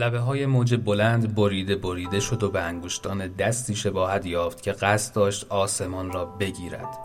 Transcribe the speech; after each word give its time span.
لبه 0.00 0.18
های 0.18 0.46
موج 0.46 0.74
بلند 0.74 1.34
بریده 1.34 1.76
بریده 1.76 2.20
شد 2.20 2.42
و 2.42 2.50
به 2.50 2.60
انگشتان 2.60 3.26
دستی 3.28 3.74
شباهت 3.74 4.26
یافت 4.26 4.62
که 4.62 4.72
قصد 4.72 5.14
داشت 5.14 5.46
آسمان 5.48 6.12
را 6.12 6.24
بگیرد. 6.24 6.98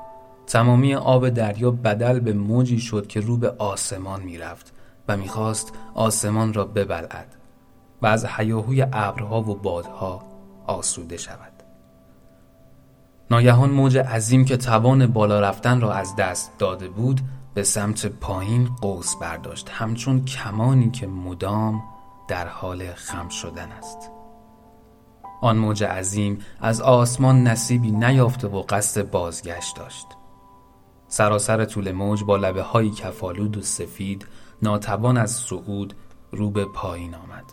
تمامی 0.48 0.96
آب 0.96 1.30
دریا 1.30 1.72
بدل 1.72 2.20
به 2.20 2.34
موجی 2.34 2.80
شد 2.80 3.08
که 3.08 3.20
رو 3.20 3.38
به 3.38 3.50
آسمان 3.58 4.22
می‌رفت 4.22 4.74
و 5.08 5.18
می‌خواست 5.18 5.74
آسمان 5.94 6.54
را 6.54 6.66
ببلعد 6.66 7.36
و 8.02 8.08
از 8.08 8.26
حیاهوی 8.26 8.82
ابرها 8.82 9.42
و 9.42 9.56
بادها 9.56 10.24
آسوده 10.68 11.18
شود. 11.18 11.54
ناگهان 13.32 13.70
موج 13.70 13.98
عظیم 13.98 14.46
که 14.46 14.58
توان 14.58 15.08
بالا 15.08 15.40
رفتن 15.40 15.82
را 15.82 15.94
از 15.94 16.16
دست 16.16 16.52
داده 16.60 16.88
بود 16.88 17.22
به 17.54 17.64
سمت 17.64 18.06
پایین 18.06 18.70
قوس 18.82 19.16
برداشت. 19.16 19.70
همچون 19.70 20.26
کمانی 20.26 20.92
که 20.92 21.08
مدام 21.08 21.84
در 22.28 22.48
حال 22.48 22.94
خم 22.94 23.30
شدن 23.30 23.72
است. 23.72 24.12
آن 25.42 25.58
موج 25.58 25.84
عظیم 25.84 26.40
از 26.62 26.82
آسمان 26.82 27.44
نصیبی 27.44 27.92
نیافته 27.92 28.48
و 28.48 28.64
قصد 28.70 29.10
بازگشت 29.10 29.76
داشت. 29.76 30.08
سراسر 31.08 31.66
طول 31.66 31.92
موج 31.92 32.24
با 32.24 32.38
لبه 32.38 32.62
های 32.62 32.90
کفالود 32.90 33.58
و 33.58 33.62
سفید 33.62 34.26
ناتوان 34.62 35.18
از 35.18 35.32
صعود 35.32 35.94
رو 36.32 36.50
به 36.50 36.66
پایین 36.66 37.16
آمد. 37.16 37.46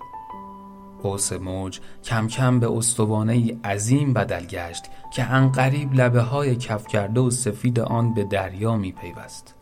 قوس 1.03 1.33
موج 1.33 1.81
کم 2.05 2.27
کم 2.27 2.61
به 2.61 2.77
استوانه 2.77 3.33
ای 3.33 3.59
عظیم 3.65 4.13
بدل 4.13 4.47
گشت 4.47 4.85
که 5.15 5.25
انقریب 5.25 5.95
لبه 5.95 6.21
های 6.21 6.57
کف 6.57 6.87
کرده 6.87 7.21
و 7.21 7.31
سفید 7.31 7.81
آن 7.81 8.15
به 8.15 8.25
دریا 8.25 8.77
می 8.77 8.93
پیوست. 8.93 9.55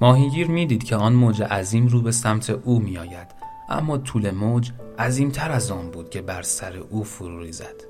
ماهیگیر 0.00 0.50
می‌دید 0.50 0.84
که 0.84 0.96
آن 0.96 1.12
موج 1.12 1.42
عظیم 1.42 1.86
رو 1.86 2.02
به 2.02 2.12
سمت 2.12 2.50
او 2.50 2.78
می 2.78 2.98
آید 2.98 3.45
اما 3.68 3.98
طول 3.98 4.30
موج 4.30 4.72
عظیمتر 4.98 5.52
از 5.52 5.70
آن 5.70 5.90
بود 5.90 6.10
که 6.10 6.22
بر 6.22 6.42
سر 6.42 6.76
او 6.90 7.04
فرو 7.04 7.40
ریزد. 7.40 7.84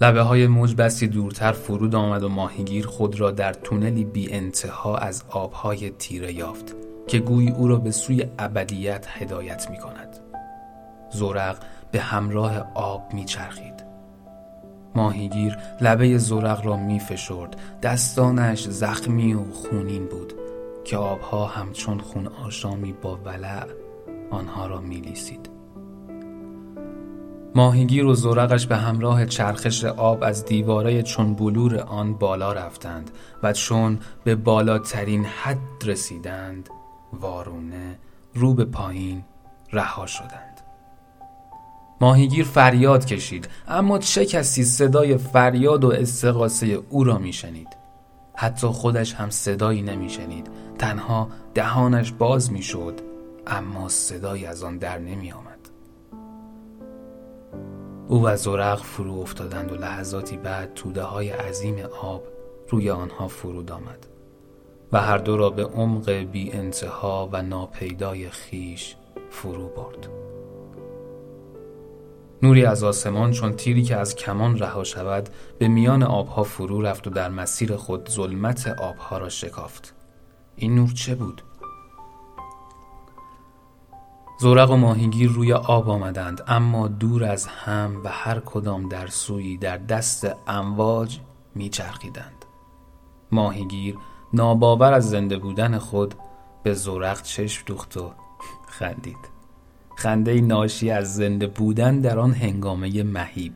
لبه 0.00 0.22
های 0.22 0.46
موج 0.46 0.74
بسی 0.74 1.08
دورتر 1.08 1.52
فرود 1.52 1.94
آمد 1.94 2.22
و 2.22 2.28
ماهیگیر 2.28 2.86
خود 2.86 3.20
را 3.20 3.30
در 3.30 3.52
تونلی 3.52 4.04
بی 4.04 4.32
انتها 4.32 4.96
از 4.96 5.24
آبهای 5.30 5.90
تیره 5.90 6.32
یافت 6.32 6.74
که 7.06 7.18
گویی 7.18 7.50
او 7.50 7.68
را 7.68 7.76
به 7.76 7.90
سوی 7.90 8.26
ابدیت 8.38 9.06
هدایت 9.08 9.70
می 9.70 9.78
کند. 9.78 10.18
زورق 11.12 11.58
به 11.92 12.00
همراه 12.00 12.66
آب 12.74 13.14
میچرخید 13.14 13.92
ماهیگیر 14.94 15.56
لبه 15.80 16.18
زورق 16.18 16.66
را 16.66 16.76
میفشرد 16.76 17.56
دستانش 17.82 18.68
زخمی 18.68 19.34
و 19.34 19.52
خونین 19.52 20.06
بود 20.06 20.32
که 20.84 20.96
آبها 20.96 21.46
همچون 21.46 21.98
خون 21.98 22.26
آشامی 22.26 22.92
با 22.92 23.16
ولع 23.16 23.66
آنها 24.32 24.66
را 24.66 24.80
میلیسید. 24.80 25.50
ماهیگیر 27.54 28.04
و 28.04 28.14
زورقش 28.14 28.66
به 28.66 28.76
همراه 28.76 29.26
چرخش 29.26 29.84
آب 29.84 30.22
از 30.22 30.44
دیواره 30.44 31.02
چون 31.02 31.34
بلور 31.34 31.78
آن 31.78 32.14
بالا 32.14 32.52
رفتند 32.52 33.10
و 33.42 33.52
چون 33.52 33.98
به 34.24 34.34
بالاترین 34.34 35.24
حد 35.24 35.58
رسیدند 35.84 36.70
وارونه 37.12 37.98
رو 38.34 38.54
به 38.54 38.64
پایین 38.64 39.24
رها 39.72 40.06
شدند. 40.06 40.60
ماهیگیر 42.00 42.44
فریاد 42.44 43.04
کشید 43.04 43.48
اما 43.68 43.98
چه 43.98 44.26
کسی 44.26 44.64
صدای 44.64 45.16
فریاد 45.16 45.84
و 45.84 45.90
استقاسه 45.90 46.66
او 46.90 47.04
را 47.04 47.18
میشنید؟ 47.18 47.68
حتی 48.36 48.66
خودش 48.66 49.14
هم 49.14 49.30
صدایی 49.30 49.82
نمیشنید. 49.82 50.46
تنها 50.78 51.28
دهانش 51.54 52.12
باز 52.12 52.52
می‌شد. 52.52 53.11
اما 53.46 53.88
صدایی 53.88 54.46
از 54.46 54.64
آن 54.64 54.78
در 54.78 54.98
نمی 54.98 55.32
آمد. 55.32 55.58
او 58.08 58.24
و 58.24 58.36
زرق 58.36 58.82
فرو 58.82 59.14
افتادند 59.14 59.72
و 59.72 59.74
لحظاتی 59.74 60.36
بعد 60.36 60.74
توده 60.74 61.02
های 61.02 61.30
عظیم 61.30 61.78
آب 62.02 62.22
روی 62.68 62.90
آنها 62.90 63.28
فرود 63.28 63.72
آمد 63.72 64.06
و 64.92 65.00
هر 65.00 65.18
دو 65.18 65.36
را 65.36 65.50
به 65.50 65.64
عمق 65.64 66.10
بی 66.10 66.52
انتها 66.52 67.28
و 67.32 67.42
ناپیدای 67.42 68.30
خیش 68.30 68.96
فرو 69.30 69.68
برد. 69.68 70.08
نوری 72.42 72.64
از 72.64 72.84
آسمان 72.84 73.30
چون 73.30 73.52
تیری 73.52 73.82
که 73.82 73.96
از 73.96 74.14
کمان 74.14 74.58
رها 74.58 74.84
شود 74.84 75.28
به 75.58 75.68
میان 75.68 76.02
آبها 76.02 76.42
فرو 76.42 76.82
رفت 76.82 77.06
و 77.06 77.10
در 77.10 77.28
مسیر 77.28 77.76
خود 77.76 78.08
ظلمت 78.10 78.66
آبها 78.68 79.18
را 79.18 79.28
شکافت. 79.28 79.94
این 80.56 80.74
نور 80.74 80.92
چه 80.92 81.14
بود؟ 81.14 81.42
زورق 84.42 84.70
و 84.70 84.76
ماهیگیر 84.76 85.30
روی 85.30 85.52
آب 85.52 85.90
آمدند 85.90 86.42
اما 86.46 86.88
دور 86.88 87.24
از 87.24 87.46
هم 87.46 88.00
و 88.04 88.08
هر 88.08 88.40
کدام 88.40 88.88
در 88.88 89.06
سوی 89.06 89.56
در 89.56 89.76
دست 89.76 90.26
امواج 90.46 91.18
میچرخیدند. 91.54 92.44
ماهیگیر 93.32 93.96
ناباور 94.32 94.92
از 94.92 95.10
زنده 95.10 95.38
بودن 95.38 95.78
خود 95.78 96.14
به 96.62 96.74
زورق 96.74 97.22
چشم 97.22 97.62
دوخت 97.66 97.96
و 97.96 98.12
خندید. 98.66 99.16
خنده 99.96 100.40
ناشی 100.40 100.90
از 100.90 101.14
زنده 101.14 101.46
بودن 101.46 102.00
در 102.00 102.18
آن 102.18 102.32
هنگامه 102.32 103.02
مهیب. 103.02 103.52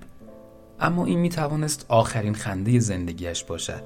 اما 0.81 1.05
این 1.05 1.19
می 1.19 1.29
توانست 1.29 1.87
آخرین 1.89 2.35
خنده 2.35 2.79
زندگیش 2.79 3.45
باشد 3.45 3.83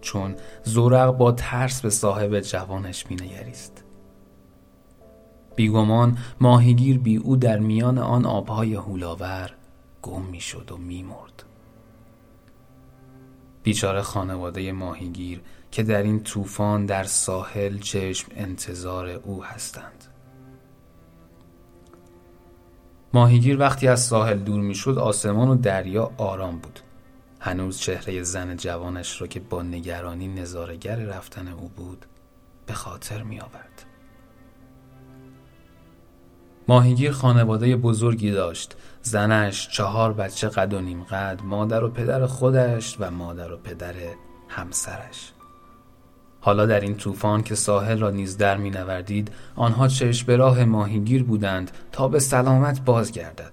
چون 0.00 0.34
زورق 0.64 1.16
با 1.16 1.32
ترس 1.32 1.80
به 1.80 1.90
صاحب 1.90 2.40
جوانش 2.40 3.06
می 3.10 3.16
نگریست 3.16 3.84
بیگمان 5.56 6.18
ماهیگیر 6.40 6.98
بی 6.98 7.16
او 7.16 7.36
در 7.36 7.58
میان 7.58 7.98
آن 7.98 8.26
آبهای 8.26 8.74
هولاور 8.74 9.50
گم 10.02 10.22
می 10.22 10.40
شد 10.40 10.72
و 10.72 10.76
می 10.76 11.02
مرد. 11.02 11.42
بیچاره 13.62 14.02
خانواده 14.02 14.72
ماهیگیر 14.72 15.40
که 15.70 15.82
در 15.82 16.02
این 16.02 16.22
طوفان 16.22 16.86
در 16.86 17.04
ساحل 17.04 17.78
چشم 17.78 18.28
انتظار 18.36 19.08
او 19.08 19.44
هستند 19.44 20.04
ماهیگیر 23.14 23.58
وقتی 23.58 23.88
از 23.88 24.00
ساحل 24.00 24.38
دور 24.38 24.60
می‌شد 24.60 24.98
آسمان 24.98 25.48
و 25.48 25.54
دریا 25.54 26.12
آرام 26.16 26.58
بود 26.58 26.80
هنوز 27.40 27.78
چهره 27.78 28.22
زن 28.22 28.56
جوانش 28.56 29.20
را 29.20 29.26
که 29.26 29.40
با 29.40 29.62
نگرانی 29.62 30.28
نظارگر 30.28 30.96
رفتن 30.96 31.48
او 31.48 31.68
بود 31.68 32.06
به 32.66 32.72
خاطر 32.72 33.22
می 33.22 33.40
آورد. 33.40 33.89
ماهیگیر 36.70 37.12
خانواده 37.12 37.76
بزرگی 37.76 38.30
داشت. 38.30 38.76
زنش 39.02 39.68
چهار 39.68 40.12
بچه 40.12 40.48
قد 40.48 40.74
و 40.74 40.80
نیم 40.80 41.02
قد 41.02 41.40
مادر 41.44 41.84
و 41.84 41.88
پدر 41.88 42.26
خودش 42.26 42.96
و 43.00 43.10
مادر 43.10 43.52
و 43.52 43.56
پدر 43.56 43.94
همسرش. 44.48 45.32
حالا 46.40 46.66
در 46.66 46.80
این 46.80 46.96
طوفان 46.96 47.42
که 47.42 47.54
ساحل 47.54 47.98
را 47.98 48.10
نیز 48.10 48.36
در 48.36 48.56
می 48.56 48.70
نوردید 48.70 49.30
آنها 49.56 49.88
چشم 49.88 50.26
به 50.26 50.36
راه 50.36 50.64
ماهیگیر 50.64 51.24
بودند 51.24 51.70
تا 51.92 52.08
به 52.08 52.18
سلامت 52.18 52.84
بازگردد. 52.84 53.52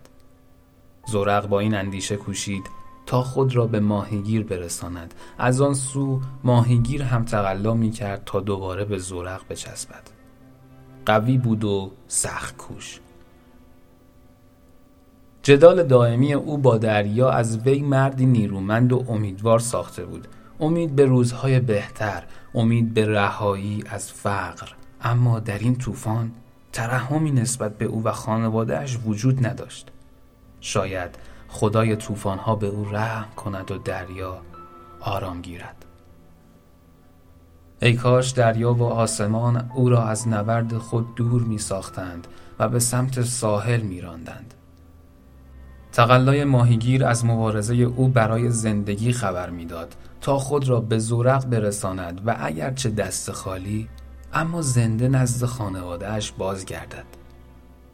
زورق 1.08 1.48
با 1.48 1.60
این 1.60 1.76
اندیشه 1.76 2.16
کوشید 2.16 2.64
تا 3.06 3.24
خود 3.24 3.56
را 3.56 3.68
به 3.68 3.80
ماهیگیر 3.80 4.44
برساند. 4.44 5.14
از 5.38 5.62
آن 5.62 5.74
سو 5.74 6.22
ماهیگیر 6.44 7.04
هم 7.04 7.26
تقلا 7.26 7.74
می 7.74 7.92
کرد 7.92 8.22
تا 8.26 8.40
دوباره 8.40 8.86
به 8.86 8.98
زورق 8.98 9.42
بچسبد. 9.50 10.04
قوی 11.06 11.38
بود 11.38 11.64
و 11.64 11.92
سخت 12.08 12.58
کوش. 12.58 13.00
جدال 15.48 15.84
دائمی 15.84 16.34
او 16.34 16.58
با 16.58 16.78
دریا 16.78 17.30
از 17.30 17.58
وی 17.58 17.82
مردی 17.82 18.26
نیرومند 18.26 18.94
و 18.94 19.06
امیدوار 19.08 19.60
ساخته 19.60 20.06
بود. 20.06 20.28
امید 20.60 20.96
به 20.96 21.06
روزهای 21.06 21.60
بهتر 21.60 22.24
امید 22.54 22.94
به 22.94 23.06
رهایی 23.06 23.84
از 23.90 24.12
فقر. 24.12 24.68
اما 25.02 25.40
در 25.40 25.58
این 25.58 25.76
طوفان 25.76 26.32
ترحمی 26.74 27.32
نسبت 27.32 27.78
به 27.78 27.86
او 27.86 28.04
و 28.04 28.12
خانوادهش 28.12 28.98
وجود 29.06 29.46
نداشت. 29.46 29.92
شاید 30.62 31.16
خدای 31.48 31.96
طوفانها 31.96 32.56
به 32.56 32.68
او 32.68 32.86
رحم 32.92 33.28
کند 33.36 33.72
و 33.72 33.78
دریا 33.78 34.38
آرام 35.00 35.42
گیرد. 35.42 35.86
ای 37.82 37.94
کاش 37.94 38.32
دریا 38.32 38.74
و 38.74 38.84
آسمان 38.84 39.72
او 39.76 39.90
را 39.90 40.08
از 40.08 40.28
نبرد 40.28 40.78
خود 40.78 41.16
دور 41.16 41.42
می 41.42 41.58
ساختند 41.58 42.28
و 42.60 42.70
به 42.70 42.80
سمت 42.80 43.22
ساحل 43.22 43.82
می 43.82 44.02
راندند. 44.02 44.54
تقلای 45.98 46.44
ماهیگیر 46.44 47.06
از 47.06 47.26
مبارزه 47.26 47.76
او 47.76 48.08
برای 48.08 48.50
زندگی 48.50 49.12
خبر 49.12 49.50
می‌داد 49.50 49.96
تا 50.22 50.38
خود 50.38 50.70
را 50.70 50.80
به 50.80 51.00
زورق 51.00 51.46
برساند 51.46 52.22
و 52.26 52.36
اگرچه 52.40 52.90
دست 52.90 53.32
خالی 53.32 53.90
اما 54.34 54.62
زنده 54.62 55.08
نزد 55.08 55.46
خانوادهش 55.46 56.32
بازگردد. 56.38 57.06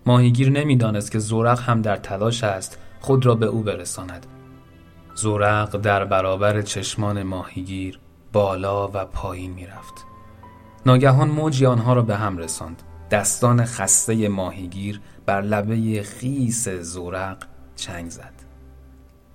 ماهیگیر 0.06 0.50
نمی‌دانست 0.52 1.12
که 1.12 1.20
زورق 1.20 1.60
هم 1.60 1.82
در 1.82 1.96
تلاش 1.96 2.44
است 2.44 2.78
خود 3.00 3.26
را 3.26 3.36
به 3.36 3.46
او 3.46 3.62
برساند. 3.62 4.26
زورق 5.16 5.78
در 5.78 6.06
برابر 6.06 6.62
چشمان 6.62 7.24
ماهیگیر 7.24 8.00
بالا 8.34 8.88
و 8.88 9.06
پایین 9.06 9.52
می‌رفت. 9.54 10.06
ناگهان 10.86 11.30
موجی 11.30 11.66
آنها 11.66 11.94
را 11.94 12.02
به 12.02 12.16
هم 12.16 12.38
رساند. 12.38 12.82
دستان 13.12 13.66
خسته 13.66 14.28
ماهیگیر 14.28 15.02
بر 15.26 15.42
لبه 15.42 16.04
خیس 16.04 16.70
زورق 16.70 17.38
چنگ 17.76 18.10
زد. 18.10 18.34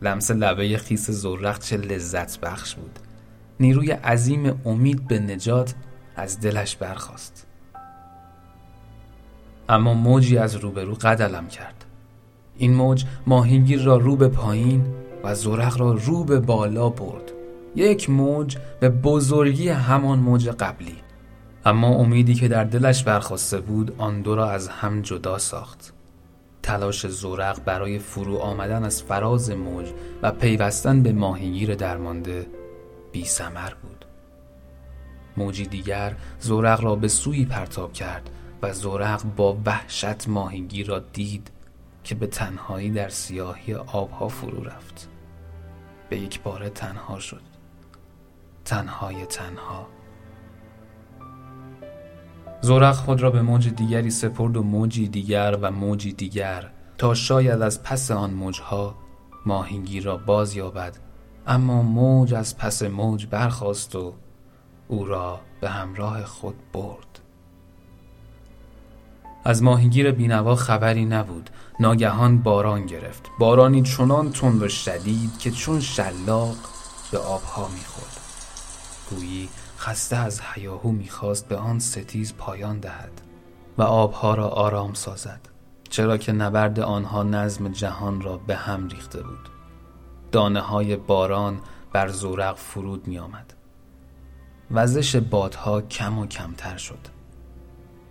لمس 0.02 0.30
لبه 0.30 0.78
خیس 0.78 1.10
زورق 1.10 1.58
چه 1.58 1.76
لذت 1.76 2.40
بخش 2.40 2.74
بود. 2.74 2.98
نیروی 3.60 3.90
عظیم 3.90 4.60
امید 4.64 5.08
به 5.08 5.18
نجات 5.18 5.74
از 6.16 6.40
دلش 6.40 6.76
برخاست. 6.76 7.46
اما 9.68 9.94
موجی 9.94 10.38
از 10.38 10.56
روبرو 10.56 10.94
قدلم 10.94 11.48
کرد. 11.48 11.84
این 12.56 12.74
موج 12.74 13.04
ماهیگیر 13.26 13.82
را 13.82 13.96
رو 13.96 14.16
به 14.16 14.28
پایین 14.28 14.86
و 15.24 15.34
زورق 15.34 15.80
را 15.80 15.92
رو 15.92 16.24
به 16.24 16.40
بالا 16.40 16.88
برد. 16.88 17.32
یک 17.76 18.10
موج 18.10 18.56
به 18.80 18.88
بزرگی 18.88 19.68
همان 19.68 20.18
موج 20.18 20.48
قبلی. 20.48 20.96
اما 21.64 21.88
امیدی 21.88 22.34
که 22.34 22.48
در 22.48 22.64
دلش 22.64 23.04
برخواسته 23.04 23.60
بود 23.60 23.94
آن 23.98 24.22
دو 24.22 24.34
را 24.34 24.50
از 24.50 24.68
هم 24.68 25.02
جدا 25.02 25.38
ساخت. 25.38 25.92
تلاش 26.68 27.06
زورق 27.06 27.64
برای 27.64 27.98
فرو 27.98 28.38
آمدن 28.38 28.84
از 28.84 29.02
فراز 29.02 29.50
موج 29.50 29.86
و 30.22 30.32
پیوستن 30.32 31.02
به 31.02 31.12
ماهیگیر 31.12 31.74
درمانده 31.74 32.46
بی 33.12 33.24
سمر 33.24 33.72
بود. 33.82 34.04
موجی 35.36 35.66
دیگر 35.66 36.16
زورق 36.40 36.84
را 36.84 36.96
به 36.96 37.08
سوی 37.08 37.44
پرتاب 37.44 37.92
کرد 37.92 38.30
و 38.62 38.72
زورق 38.72 39.22
با 39.36 39.58
وحشت 39.66 40.28
ماهیگیر 40.28 40.86
را 40.86 40.98
دید 40.98 41.50
که 42.04 42.14
به 42.14 42.26
تنهایی 42.26 42.90
در 42.90 43.08
سیاهی 43.08 43.74
آبها 43.74 44.28
فرو 44.28 44.64
رفت. 44.64 45.08
به 46.08 46.18
یک 46.18 46.42
بار 46.42 46.68
تنها 46.68 47.18
شد. 47.18 47.42
تنهای 48.64 49.26
تنها. 49.26 49.86
زورق 52.68 52.94
خود 52.94 53.20
را 53.20 53.30
به 53.30 53.42
موج 53.42 53.68
دیگری 53.68 54.10
سپرد 54.10 54.56
و 54.56 54.62
موجی 54.62 55.08
دیگر 55.08 55.58
و 55.62 55.70
موجی 55.70 56.12
دیگر 56.12 56.70
تا 56.98 57.14
شاید 57.14 57.62
از 57.62 57.82
پس 57.82 58.10
آن 58.10 58.30
موجها 58.30 58.94
ماهیگیر 59.46 60.04
را 60.04 60.16
باز 60.16 60.56
یابد. 60.56 60.98
اما 61.46 61.82
موج 61.82 62.34
از 62.34 62.58
پس 62.58 62.82
موج 62.82 63.26
برخاست 63.26 63.96
و 63.96 64.14
او 64.88 65.04
را 65.04 65.40
به 65.60 65.70
همراه 65.70 66.24
خود 66.24 66.54
برد. 66.72 67.20
از 69.44 69.62
ماهیگیر 69.62 70.10
بینوا 70.10 70.54
خبری 70.54 71.04
نبود. 71.04 71.50
ناگهان 71.80 72.38
باران 72.38 72.86
گرفت. 72.86 73.22
بارانی 73.38 73.82
چنان 73.82 74.32
تند 74.32 74.62
و 74.62 74.68
شدید 74.68 75.38
که 75.38 75.50
چون 75.50 75.80
شلاق 75.80 76.56
به 77.12 77.18
آبها 77.18 77.68
می‌خورد. 77.68 78.20
گویی 79.10 79.48
خسته 79.78 80.16
از 80.16 80.40
حیاهو 80.40 80.90
می‌خواست 80.90 81.48
به 81.48 81.56
آن 81.56 81.78
ستیز 81.78 82.34
پایان 82.34 82.80
دهد 82.80 83.20
و 83.78 83.82
آبها 83.82 84.34
را 84.34 84.48
آرام 84.48 84.94
سازد 84.94 85.40
چرا 85.90 86.16
که 86.16 86.32
نبرد 86.32 86.80
آنها 86.80 87.22
نظم 87.22 87.68
جهان 87.68 88.20
را 88.20 88.36
به 88.38 88.56
هم 88.56 88.88
ریخته 88.88 89.22
بود. 89.22 89.48
دانه 90.32 90.60
های 90.60 90.96
باران 90.96 91.60
بر 91.92 92.08
زورق 92.08 92.56
فرود 92.56 93.08
می 93.08 93.18
آمد 93.18 93.54
وزش 94.70 95.16
بادها 95.16 95.80
کم 95.80 96.18
و 96.18 96.26
کمتر 96.26 96.76
شد. 96.76 97.08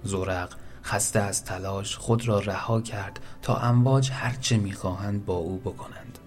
زورق 0.03 0.53
خسته 0.83 1.19
از 1.19 1.45
تلاش 1.45 1.97
خود 1.97 2.27
را 2.27 2.39
رها 2.39 2.81
کرد 2.81 3.19
تا 3.41 3.55
امواج 3.57 4.11
هرچه 4.11 4.57
می‌خواهند 4.57 5.25
با 5.25 5.33
او 5.33 5.57
بکنند. 5.57 6.19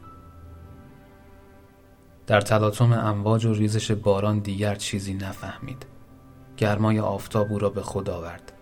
در 2.30 2.40
تلاطم 2.40 2.92
امواج 2.92 3.44
و 3.44 3.54
ریزش 3.54 3.92
باران 3.92 4.38
دیگر 4.38 4.74
چیزی 4.74 5.14
نفهمید. 5.14 5.86
گرمای 6.56 7.00
آفتاب 7.00 7.52
او 7.52 7.58
را 7.58 7.70
به 7.70 7.82
خود 7.82 8.10
آورد. 8.10 8.52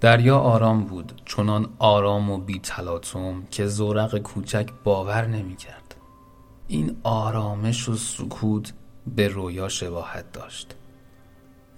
دریا 0.00 0.38
آرام 0.38 0.84
بود 0.84 1.22
چنان 1.24 1.68
آرام 1.78 2.30
و 2.30 2.38
بی 2.38 2.58
تلاطم 2.58 3.42
که 3.50 3.66
زورق 3.66 4.18
کوچک 4.18 4.68
باور 4.84 5.26
نمی 5.26 5.56
کرد. 5.56 5.94
این 6.68 6.96
آرامش 7.02 7.88
و 7.88 7.96
سکوت 7.96 8.72
به 9.16 9.28
رویا 9.28 9.68
شباهت 9.68 10.32
داشت. 10.32 10.74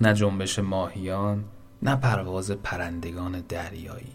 نه 0.00 0.14
جنبش 0.14 0.58
ماهیان 0.58 1.44
نه 1.82 1.96
پرواز 1.96 2.50
پرندگان 2.50 3.40
دریایی. 3.40 4.12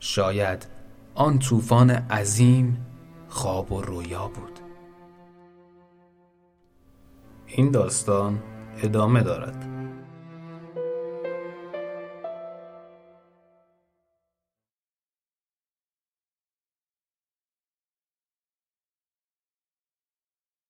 شاید 0.00 0.66
آن 1.14 1.38
طوفان 1.38 1.90
عظیم 1.90 2.86
خواب 3.28 3.72
و 3.72 3.82
رویا 3.82 4.28
بود. 4.28 4.67
این 7.48 7.70
داستان 7.70 8.38
ادامه 8.82 9.22
دارد. 9.22 9.67